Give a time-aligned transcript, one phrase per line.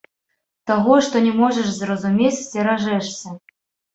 [0.69, 3.37] Таго, што не можаш зразумець, сцеражэшся.